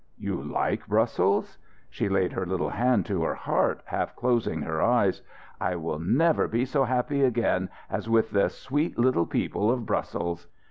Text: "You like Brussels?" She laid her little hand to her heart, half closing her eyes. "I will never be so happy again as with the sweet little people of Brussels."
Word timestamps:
"You 0.17 0.41
like 0.41 0.87
Brussels?" 0.87 1.59
She 1.91 2.09
laid 2.09 2.31
her 2.33 2.43
little 2.43 2.69
hand 2.71 3.05
to 3.05 3.21
her 3.21 3.35
heart, 3.35 3.81
half 3.85 4.15
closing 4.15 4.63
her 4.63 4.81
eyes. 4.81 5.21
"I 5.59 5.75
will 5.75 5.99
never 5.99 6.47
be 6.47 6.65
so 6.65 6.85
happy 6.85 7.21
again 7.23 7.69
as 7.87 8.09
with 8.09 8.31
the 8.31 8.49
sweet 8.49 8.97
little 8.97 9.27
people 9.27 9.69
of 9.69 9.85
Brussels." 9.85 10.47